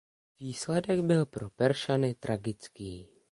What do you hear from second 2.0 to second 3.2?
tragický.